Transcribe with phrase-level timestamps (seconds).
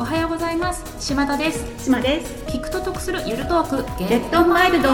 [0.00, 0.82] おはようございます。
[0.98, 1.84] 島田です。
[1.84, 2.44] 島です。
[2.46, 3.98] 聞くと得するゆるトーク。
[3.98, 4.88] ゲットマイルド。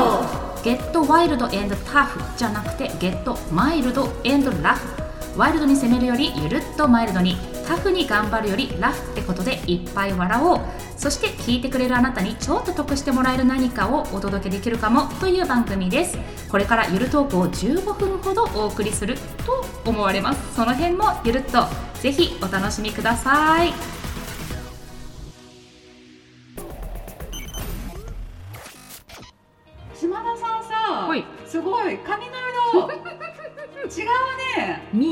[0.65, 2.21] ゲットワイルドエンドタフ。
[2.37, 5.39] じゃなくてゲットマイルドエンドラフ。
[5.39, 7.37] ワイルドに攻めるよりゆるっとマイルドに。
[7.69, 10.61] タフに頑張るよりラフってことでいっぱい笑おう。
[10.97, 15.07] そして聞いてくれるあなたにちょっと得してもらえる何かをお届けできるかも。
[15.21, 16.19] という番組です。
[16.51, 19.17] これからゆるトークを15分ほどお送りする
[19.47, 20.57] と思われます。
[20.57, 21.65] その辺もゆるっと。
[22.01, 23.73] ぜひお楽しみください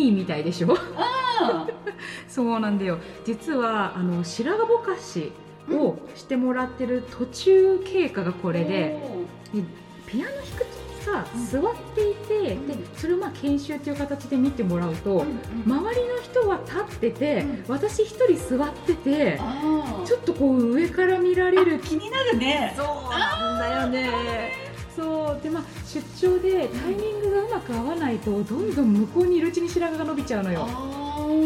[0.04, 0.76] ミーみたいでしょ？
[0.96, 1.66] あ
[2.28, 2.98] そうなんだよ。
[3.24, 5.32] 実はあの白髪ぼかし
[5.70, 9.00] をしてもらってる途中経過がこれで
[9.54, 9.62] で
[10.06, 10.66] ピアノ弾く
[11.04, 12.66] さ座っていて、うん。
[12.66, 15.24] でそれをまあ研修という形で見てもらうと、
[15.64, 17.64] ま周りの人は立ってて、うん。
[17.68, 22.74] 私一人座っててあちょっとこう上から見られる気になるね。
[22.76, 24.63] そうなんだよね
[24.96, 25.40] そう。
[25.42, 30.66] でまあ出張でタイミングがうまく合わないとどんどん向こうにいるうちに白髪が伸びちゃうのよ。
[30.68, 31.40] あそう。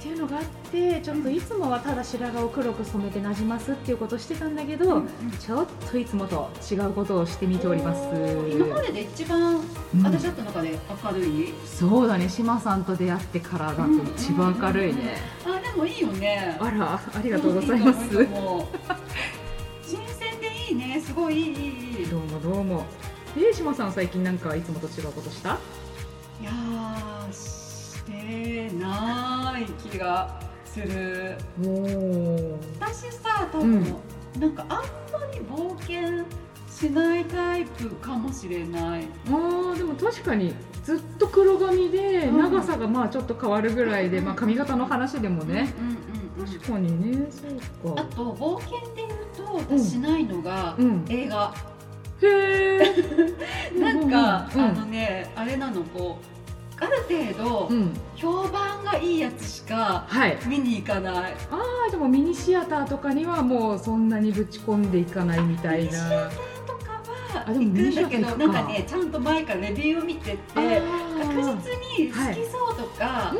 [0.00, 8.00] っていうのがあってちょっといつもはただ白髪を黒く染めてなじますっていうことをしてたんだけど、うんちょっといつもと違うことをしてみております。
[8.50, 11.54] 今までで一番うん私だった中で明るい？
[11.66, 12.28] そうだね。
[12.28, 16.56] 島さんと出会ってからだと一番明るいね、あでもいいよね。
[16.58, 18.08] あらありがとうございます
[21.00, 22.06] ねすごいいいいい。
[22.06, 22.84] どうもどうも。
[23.36, 25.58] え島さん最近なんかいつもと違うことした？
[26.40, 31.38] いやーしてない気がする。
[31.64, 33.82] おお私さ多分、
[34.38, 34.84] なんかあんま
[35.32, 36.24] り冒険
[36.68, 39.08] しないタイプかもしれない。
[39.28, 40.54] あーでも確かに
[40.84, 42.38] ずっと黒髪でうん。
[42.38, 46.46] 長さがまあちょっと変わるぐらいで、まあ、髪型の話でもね、うんうんうんうん。
[46.46, 48.02] 確かにねそうか。
[48.02, 49.09] あと冒険で
[49.68, 51.04] 言うと私しないのが、うん。
[51.08, 51.54] 映画。
[52.22, 52.80] へえ
[53.80, 57.92] なんか、うんあのねあれなのこうある程度、うん。
[58.16, 60.38] 評判がいいやつしかはい。
[60.46, 61.34] 見に行かない。
[61.50, 65.84] ああでもミニシアターとかにはもうそんなにぶち込んでいかないみたいな。
[65.84, 66.28] ミニシアター
[66.66, 66.92] とか
[67.40, 71.42] は行くんだけどなんかねちゃんと前からレビューを見てって確実
[71.98, 73.32] に好きそうとか、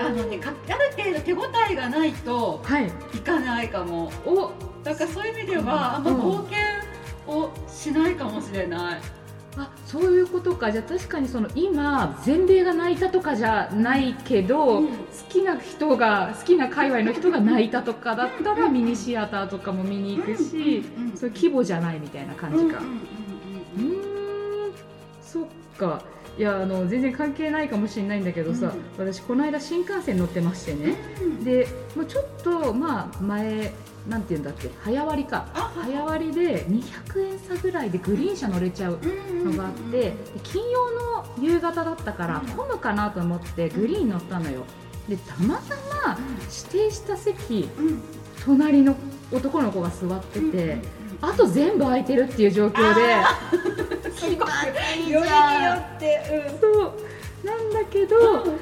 [0.00, 2.90] あのねかある程度手応えがないとはい。
[3.12, 4.10] 行かないかも。
[4.24, 4.50] お
[4.84, 6.58] だからそういう意味でうんはあんまうん冒険
[7.26, 9.00] をしないかもしれない、
[9.56, 10.72] あそういうことか。
[10.72, 14.88] じゃあ確かにその今全米が泣いたとかじゃないけど、うん。
[14.88, 14.94] 好
[15.28, 21.02] きな人が好きな界隈の人が泣いたとかだったらミニシアターとかも見に行くし、うん。
[21.02, 21.10] うん。
[21.10, 21.16] うん。
[21.16, 22.80] そういう規模じゃないみたいな感じか。
[22.80, 23.00] うん
[25.22, 25.44] そっ
[25.78, 26.02] か。
[26.38, 31.44] いやあの全然関係ないかもしれないんだけどさ、私この間新幹線乗ってましてね、うん。
[31.44, 33.72] でもうちょっとまあ前
[34.08, 34.70] なんていうんだっけ？
[34.82, 35.46] 早割りか。
[35.54, 38.98] あ早割りで200円差ぐらいでグリーン車乗れちゃう
[39.44, 42.48] のがあってで金曜の夕方だったからうん。
[42.56, 44.64] 混むかなと思ってグリーン乗ったのよ。
[45.08, 45.74] でたまた
[46.08, 46.18] ま
[46.72, 47.86] 指定した席うん。
[47.86, 48.02] うん
[48.44, 48.96] 隣の
[49.30, 50.78] 男の子が座ってうんて
[51.20, 53.16] あと全部空いてるっていう状況で
[54.16, 56.92] すごく よりによって、そう。
[57.46, 58.60] なんだけどうん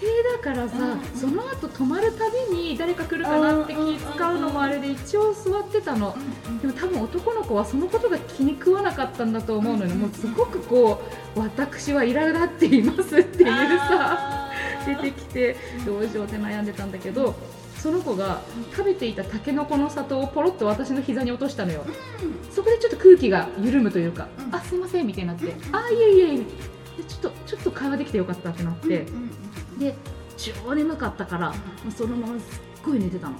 [0.00, 1.18] 指定だからさうん。
[1.18, 6.16] その後止まるたびに誰か来るかなって気使うのもあれで一応座ってたの。
[6.62, 9.94] でも多分男の子はそのことが気に食わなかったんだと思うのよ。
[9.94, 11.02] もうすごくこ
[11.34, 14.50] う私は苛立っていますっていうさ
[14.86, 17.34] 出てきてどうしようって悩んでたんだけど
[17.76, 21.84] その子が食べていたタケノコの里をポロッと私の膝に落としたのよ。
[22.50, 24.54] そこでちょっと空気が緩むというかうん。
[24.54, 26.38] あすいませんみたいになってあいえいえいえ。
[26.38, 29.06] でちょっとちょっと会話できてよかったってなって
[29.78, 29.94] で
[30.36, 31.56] 超眠かったからも
[31.88, 33.34] うそのまますっごい寝てたの。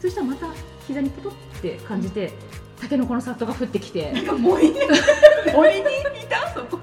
[0.00, 0.46] そしたらまた
[0.86, 2.32] 膝にポトって感じて
[2.80, 4.12] タケノコの里が降ってきて。
[4.12, 4.74] なんか森に
[5.54, 5.84] 森にい
[6.28, 6.78] たそこ。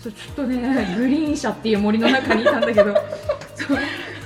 [0.00, 2.94] そうちょっとねグリーン車っていう森の中にいたんだけど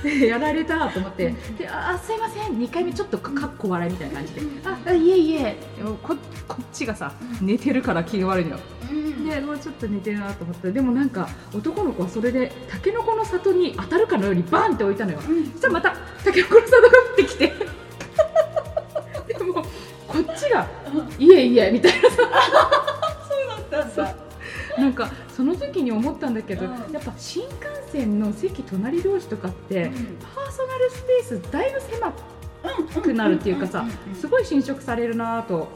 [0.27, 2.57] やられたと思ってでああすいません。
[2.57, 5.57] 2回目ちょっとかかっこ笑いみたいな感じでああいえいえ。
[6.03, 6.15] こ
[6.47, 8.59] こっちがさ寝てるから気が悪いのよ。
[9.29, 10.71] でもうちょっと寝てるなと思って。
[10.71, 15.19] でもなんか男の子はそれでタケノコの里に当たるかのようにバンって置いたのよ。
[15.21, 17.53] そしたらまたタケノコの里が降ってきて。
[19.27, 19.63] でもこ
[20.19, 20.67] っちが
[21.17, 22.92] 「いえいえ」みたいなそうだったんだ
[24.83, 26.71] なんかその時に思ったんだけど、うん。
[26.91, 27.59] やっぱ新幹
[27.91, 29.93] 線の席隣同士とかって、うん。
[30.35, 32.13] パーソナルスペースだいぶ狭
[33.01, 35.67] くなるっていうかさすごい侵食されるなと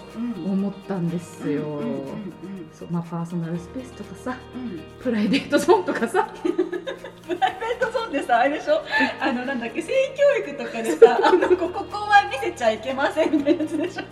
[0.45, 1.81] 思ったんですよ、
[2.89, 4.81] まあ、パーソナルスペースとかさうん。
[5.03, 6.33] プライベートゾーンとかさ
[8.07, 8.81] プライベートゾーンゾーンでさあれでしょ？
[9.19, 9.81] あのなんだっけ？
[9.81, 14.03] 性教育とかでさあのこここは見せちゃいけませんみたいなやつでしょ、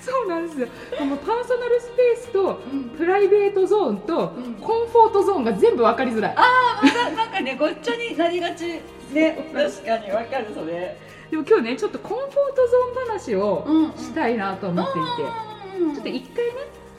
[0.00, 0.68] そうなんですよ。
[0.98, 4.54] このパーソナルスペースとうん、プライベートゾーンとうん。
[4.54, 6.34] コンフォートゾーンが全部分かりづらい。
[6.36, 8.80] あななんかねごっちゃになりがち
[9.12, 9.50] ね。
[9.52, 10.96] 確かにわかるそれ。
[11.30, 15.94] でも今日ねちょっとコンフォートゾーン話をうんしたいなと思っていて、うん。
[15.94, 16.52] ちょっと一回ね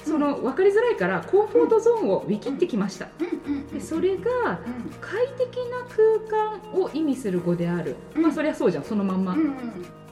[0.06, 3.10] その分かりづらいからコンフォートゾーンをウィキってきました。
[3.74, 4.60] でそれが
[5.02, 8.22] 快適な空間を意味する語である、うん。
[8.24, 9.36] まあそりゃそうじゃんそのまんま、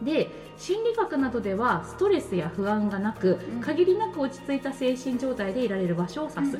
[0.01, 3.61] で心理学などではストレスや不安がなくうん。
[3.61, 6.59] 限りなく落ち着いた精神状態でいられる場所を指す、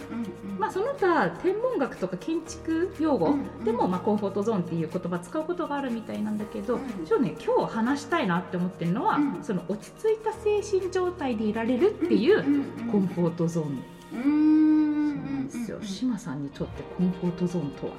[0.60, 3.36] まあ、その他天文学とか建築用語
[3.66, 7.06] でも、まあ、コンフォートゾーンっていう言葉使うことがあるみたいなんだけど、うん。
[7.06, 9.44] ちょっとね今日話したいなって思ってるのは、うん。
[9.44, 12.44] その落ち着いた精神状態でいられるっていう
[12.92, 13.84] コンフォートゾーン。
[14.14, 15.16] うん。
[15.16, 17.94] なんですよ、志麻さんにとってコンフォートゾーンとは？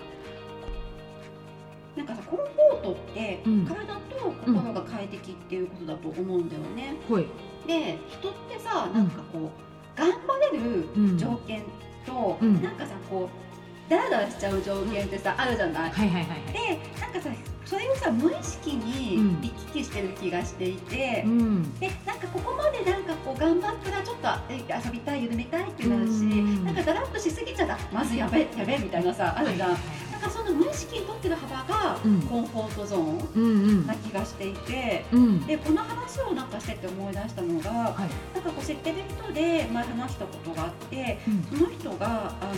[1.98, 3.66] なんかさコンフォートってうん。
[3.66, 6.94] 体と心が快適っていうことだと思うんだよね。
[7.10, 7.26] はい、
[7.66, 11.62] で人ってさなんかこう頑張れるうん条件
[12.06, 12.62] と、うん。
[12.62, 15.90] なんかさこうダラダラしちゃう条件ってさ、あるじゃない？
[15.90, 16.52] はいはいはいはい。
[16.52, 17.30] でなんかさ
[17.64, 19.40] それをさ無意識にうん。
[19.40, 21.24] 行き来してる気がしていて。
[21.26, 21.78] うん。
[21.80, 26.64] でなんかここまでなんかこう頑張ったらちょっとえ遊びたい緩めたいってなるし、うん。
[26.64, 27.78] なんかだらっとしすぎちゃった。
[27.92, 29.76] まずやべやべみたいなさあるじゃん、
[30.20, 32.20] なんかその無意識にとってる幅がうん。
[32.22, 33.86] コンフォートゾーンうんうん。
[33.86, 35.46] な気がしていて、うん。
[35.46, 38.34] でこの話をなんかしてて思い出したのが、はい。
[38.34, 41.58] なんかこう知ってる人で前話したことがあってうん。
[41.58, 42.52] その人があの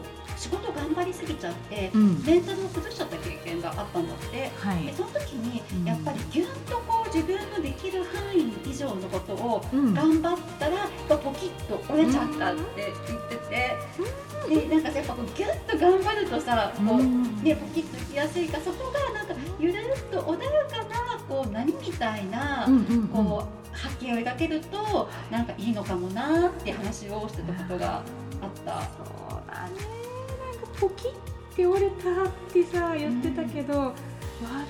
[0.00, 0.02] ー
[0.36, 2.22] 仕事頑張りすぎちゃって、うん。
[2.24, 4.50] メンタルを崩しちゃった経験があったんだって。
[4.58, 4.84] はい。
[4.84, 5.84] でその時にうん。
[5.84, 9.94] やっぱりぎゅんとこう自分のできる範囲以上のことをうん。
[9.94, 13.78] 頑張ったらやっぱポキッと折れちゃったって言ってて、
[14.48, 17.42] でなんかさやっぱこうギュッと頑張るとさこう、うん。
[17.42, 22.68] ね、ポキッといきやすいからそこがなんかゆるっと穏やかなこう波みたいな、
[23.12, 28.04] こう波形を描けるとなんかいいのかもなって話をしてたことがあっ
[28.64, 28.82] た。
[28.82, 29.72] そうだね。
[30.52, 31.12] なんかポキっ
[31.56, 33.94] て折れたってさ言ってたけど、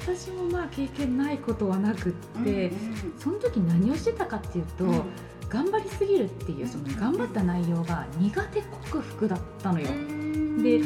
[0.06, 2.12] 私もまあ経験ないことはなくっ
[2.44, 2.72] て、
[3.18, 5.02] その時何をしてたかっていうと、うん。
[5.46, 9.86] 頑張りすぎるっていうその頑張った内容が苦手克服だったのよ。
[9.86, 10.80] で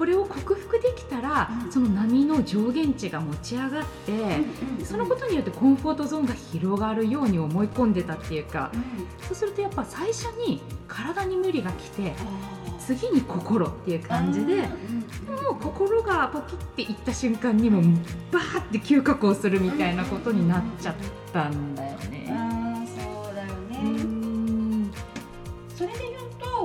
[0.00, 1.70] これを克服できたら、うん。
[1.70, 8.72] その波の上限値が持ち上がって、そのことによってコンフォートゾーンが広がるように思い込んでたっていうか、
[9.20, 12.14] そうするとやっぱ最初に体に無理が来て
[12.78, 17.82] 次に心っていう感じで、もう心がポキっていった瞬間にもう
[18.32, 20.94] バーって急下降するみたいなことになっちゃっ
[21.30, 22.26] たんだよね。
[22.98, 24.90] そうだようね、ん。
[25.76, 26.09] それで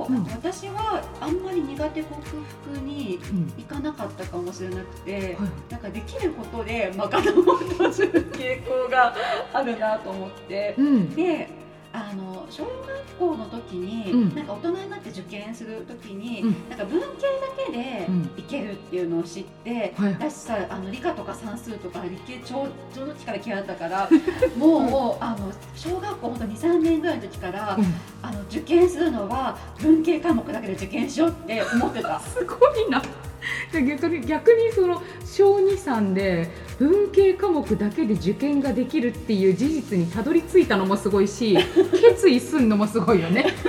[0.08, 0.24] 言うん。
[0.24, 3.60] 私はあんまり苦手克服にうん。
[3.60, 5.36] いかなかったかもしれなくて、はい。
[5.70, 9.14] なんかできることで賄おうとする傾向が
[9.52, 11.14] あるなと思って、うん。
[11.14, 11.48] で
[11.92, 14.34] あの小学校の時に、うん。
[14.34, 16.68] なんか大人になって受験する時に、うん。
[16.68, 17.10] なんか文系だ
[17.66, 18.30] けでうん。
[18.36, 24.08] いけるっていうのを知って、はい私さあの理科とか算数とか理系超超の時から嫌いだったから
[24.56, 27.78] もうあの小学校ほんと23年ぐらいの時から、
[28.22, 32.18] あの受験するのは文系科目だけで受験しようって思ってた。
[32.20, 33.02] すごいな。
[33.72, 41.56] 逆に逆にその小2、3で文系科目だけで受験ができるっていう事実にたどり着いたのもすごいし
[41.92, 43.46] 決意すんのもすごいよね。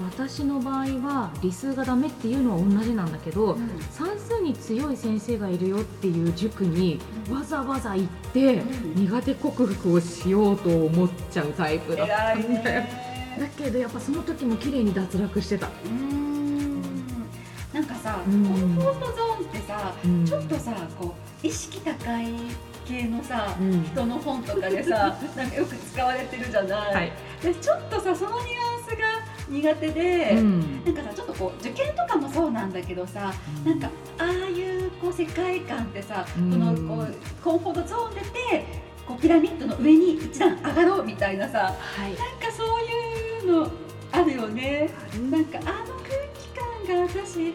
[0.00, 3.56] 私の場合は理数がダメっていうのは同じなんだけど、
[3.90, 7.00] 算数に強い先生がいるよっていう塾に
[7.30, 8.56] わざわざ行って
[8.96, 12.80] うん苦手克服をしようと思っちゃうタイプだったんだよ。
[12.82, 13.10] ね。
[13.38, 15.68] だけどやっぱその時も綺麗に脱落してた。
[15.68, 16.29] うーん
[17.72, 18.44] なんかさ、うん。
[18.44, 20.24] コンフォートゾーンってさ、うん。
[20.26, 22.26] ちょっとさこう意識高い
[22.86, 23.84] 系のさ、うん。
[23.84, 27.12] 人の本とかでさ なんかよく使われてるじゃない、はい。
[27.42, 29.06] でちょっとさそのニュアンスが
[29.48, 30.84] 苦手で、うん。
[30.84, 33.32] なんかさちょっとこう受験とかもそうなんだけどさ
[33.64, 36.50] なんかああいうこう世界観ってさ、うん。
[36.50, 38.64] このこうコンフォートゾーン出て
[39.06, 42.14] こうピラミッドの上に一段上がろうみたいなさはい。
[42.14, 43.70] なんかそういうの
[44.12, 44.90] あるよね。
[45.30, 45.84] なんかあ
[46.94, 47.54] の空気感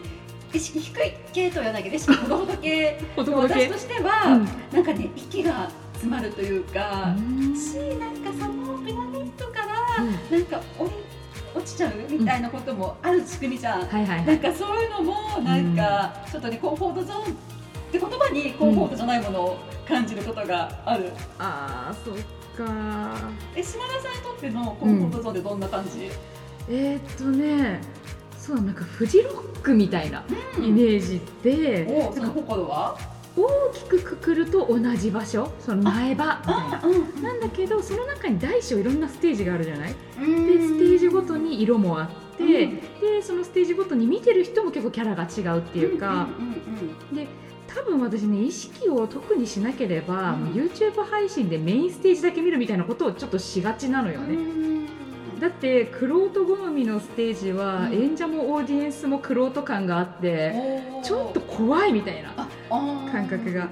[0.52, 7.14] 意識低い系とは言わないけど意識ほどほど系私としては、なんかね息が詰まるというか、
[7.54, 10.90] しなんかそのピラミッドからなんか降り
[11.54, 13.86] 落ちちゃうみたいなこともある仕組みじゃん。
[13.86, 17.26] はいはいはないんかそういうのもなんかちょっとねコンフォートゾーンっ
[17.90, 21.12] て言葉にコンフォートじゃないものを感じることがある。
[21.38, 22.14] ああそっ
[22.56, 23.16] か。
[23.54, 26.10] え島田さんにとってのコンフォートゾーンってどんな感じ？
[26.68, 27.80] えー、っとね
[28.46, 30.24] そうなんかフジロックみたいな
[30.58, 32.96] イメージで、おその心は？
[33.36, 36.82] 大きくくくると同じ場所その苗場みたいな。
[36.84, 39.94] うんなんだけどその中に大小いろんなステージがあるじゃない？
[39.94, 40.68] でうん。
[40.68, 42.50] ステージごとに色もあって、うん。
[43.00, 46.34] でそのステージごとに見てる人も結構キャラが違うっていうか、ん
[47.10, 47.26] うんで
[47.66, 50.44] 多分私ね意識を特にしなければ、うん。
[50.52, 54.84] YouTube 配信でメインステージだけ見るみたいなことをちょっとしがちなのようん。
[54.84, 54.88] ね。
[55.36, 57.92] うんだってクロート好みのステージは、うん。
[57.92, 63.68] 演者もオーディエンスもクロート感があってちょっと怖いみたいな感覚が。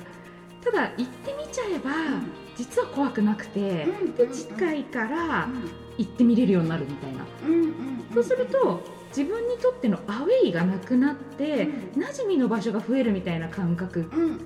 [0.62, 2.32] ただ行ってみちゃえば、うん。
[2.56, 5.84] 実は怖くなくて、うんで近いからうん。
[5.96, 14.10] 行ってみれるようになるみたいな、うんうんそうすると自分にとってのアウェイがなくなって、う馴染みの場所が増えるみたいな感覚。
[14.12, 14.38] うんうんうん。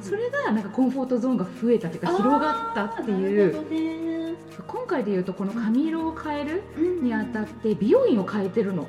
[0.00, 4.21] それがなんかコンフォートゾーンが増えたというか広がったっていう
[4.66, 7.04] 今回で言うとこの髪色を変えるうん。
[7.04, 8.86] にあたって美容院を変えてるの。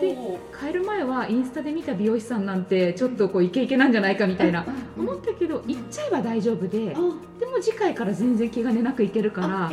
[0.00, 0.16] で
[0.60, 4.64] 変える前はインスタで見た美容師さんなんてちょっとこうイケイケなんじゃないかみたいな
[4.96, 7.40] 思ったけど行っちゃえば大丈夫であ。
[7.40, 9.70] でも次回から全然気兼ねなく行けるからあ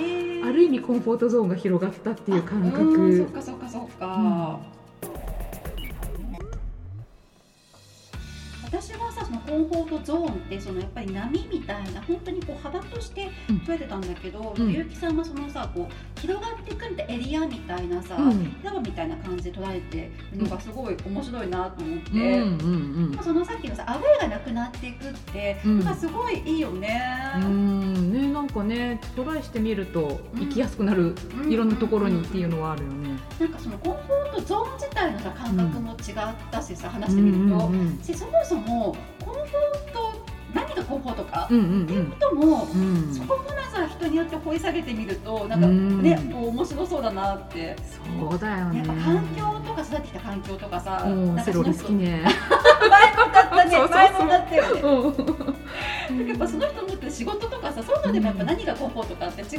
[0.52, 4.60] る意味コンフォートゾーンが広がったっていう感あうんそっ覚かそっかそっか、
[8.64, 13.58] 私はさそのコンフォートゾーンってそのやっぱり波みたいな本当にこう幅としてうん。
[13.58, 14.72] 捉えてたんだけど、うん。
[14.72, 18.56] ゆうきさんはそのさこう広がってくるエリアみたいなさ、うん。
[18.62, 22.12] 広場みたいな感じで捉えてるのがすごい面白いなと思って。
[22.12, 25.80] うんうんそのさっきのさアウェーがなくなっていくって、うん。
[25.80, 26.88] なんかすごいいいよね。
[26.88, 31.52] ねなんかねトライしてみると行きやすくなるうん。
[31.52, 33.20] いろんなところにっていうのはあるよね。
[33.38, 38.00] なんかそのコンフォートゾーン自体のさ感覚も違ったしさ、話してみると、うんうん。
[38.02, 47.76] しそもそもコンフォート何がコンフォートか、うんうんっていうことも、うんうんそこからさ人によって掘り下げてみるとなんかうんね、こう面白そうだなって。
[48.20, 48.80] そうだよね。
[48.80, 52.26] やっぱ環境とか育ってきた環境とかさ、うんセロリ好きね。
[52.90, 54.82] 前もだったね 前もだったよね。
[54.82, 59.58] うんやっぱその人の持ってる仕事とかさそういうのでもやっぱ何がコンフォートかって違って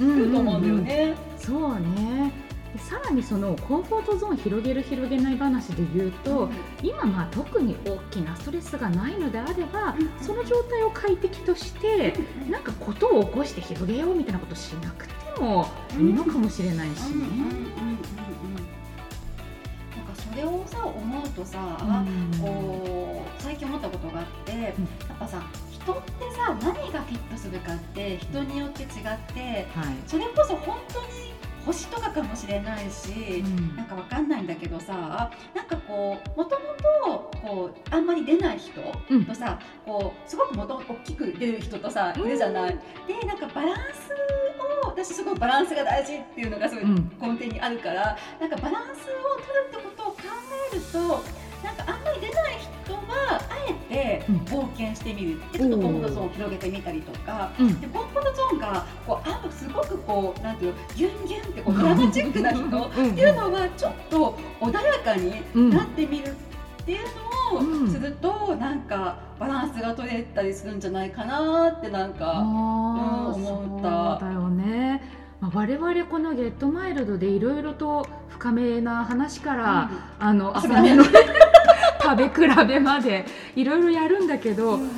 [0.00, 1.14] うんくると思うんだよね。
[1.36, 2.43] そうねで
[2.78, 6.50] さらにそのコンフォートゾーン広げる広げない話で言うと、
[6.82, 10.10] 今まあ特に大きなストレスがないのであれば、うん。
[10.20, 12.14] その状態を快適として、
[12.50, 17.64] なんかことを起こして広げようみたいなことしなくてもいいのかもしれないしうんうんうんうんうん。
[17.64, 17.68] ね。
[19.96, 22.38] なんかそれをさ思うとさ、うん。
[22.40, 24.72] こう最近思ったことがあって、やっ
[25.18, 26.02] ぱさ人って
[26.34, 29.96] さ何がフィットするかって人によって違ってはい。
[30.06, 31.23] それこそ本当に
[31.64, 33.76] 星とかかもしれないし、うん。
[33.76, 36.66] なんかわかんないんだけどさなんかこうもとも
[37.02, 38.80] とこうあんまり出ない人
[39.10, 39.24] うん。
[39.24, 42.78] とさ、こうすごくもと大きく出る人とさいるじゃない。
[43.06, 44.12] でなんかバランス
[44.84, 46.94] を私すごいバランスが大事っていうのがすごいうん。
[47.20, 50.18] 根底にあるから、なんかバランスを取るってことを考
[50.72, 50.98] えると
[51.64, 53.40] なんかあんまり出ない人は
[53.94, 54.36] あえてうん。
[54.44, 55.40] 冒険してみる。
[55.52, 57.50] でちょっとコンフォートゾーンを広げてみたりとか。
[57.58, 57.80] うん。
[57.80, 67.06] でコンフォートゾーンがこうあすごくこうなんていうのギュンギュンってこうドラマチックな人ってうんいうのはちょっと穏やかにうんなってみるっていうの
[67.60, 67.84] うん。
[67.84, 72.46] をすると、なんかバランスが取れたりするんじゃないかなってなんか、うん
[73.34, 74.24] 思った。
[74.26, 75.02] だよね、
[75.40, 81.04] まあ、我々この「ゲットマイルド」でいろいろと深めな話から、あの遊び朝めの
[82.04, 83.24] 食べ比べまで
[83.56, 84.90] いろいろやるんだけど、うん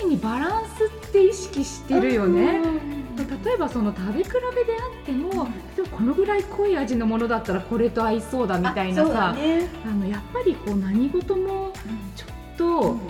[0.00, 2.60] 常にバランスって意識してるよね。
[2.62, 3.44] うん。
[3.44, 9.68] 例えばその食べ比べであっても、でもこのぐらい濃い味のものだったらこれと合いそうだみたいなさね。
[9.86, 11.72] あのやっぱりこう何事も
[12.14, 13.00] ちょっと、うん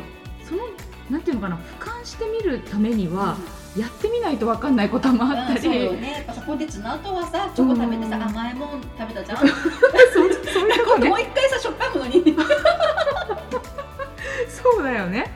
[0.44, 0.62] その
[1.10, 3.36] なんていうのかな俯瞰してみるためには、
[3.76, 6.12] やってみないと分かんないこともあったり、うんそね。
[6.12, 8.22] やっぱさポテチの後はさチョコ食べてさ、うん。
[8.22, 9.38] 甘いもん食べたじゃん。
[9.42, 9.48] そう
[10.12, 12.35] そういうとこねもう一回さしょっぱいものに
[14.72, 15.26] そうだよね。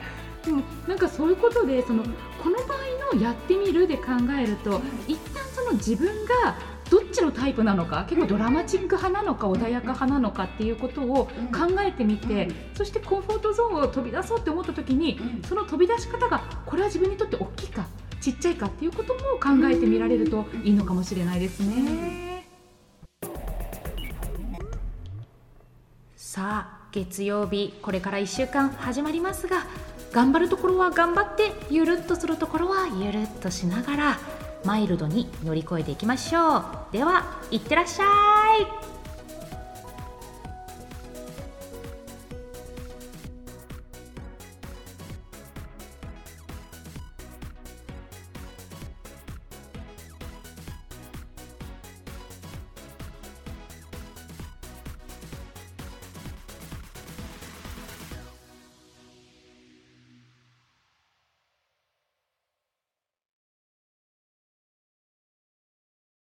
[0.43, 4.03] でもなんかそういうことでそのこの場合のやってみるで考
[4.39, 6.57] えると一旦その自分が
[6.89, 11.31] どっちのタイプなのか結構ドラマチック派なのか穏やか派なのかっていうことを考
[11.87, 12.55] えてみて、うん。
[12.73, 15.41] そしてコンフォートゾーンを飛び出そうって思った時にうん。
[15.43, 17.85] その飛び出し方がこれは自分にとって大きいか
[18.19, 22.47] ちっちゃいかっていうことも考えてみられるといいのかもしれないですね。
[26.17, 29.65] さあ月曜日これから1週間始まりますが
[30.11, 34.19] 頑張るところは頑張ってゆるっとするところはゆるっとしながら
[34.65, 36.63] マイルドに乗り越えていきましょう。
[36.91, 39.00] ではいってらっしゃい。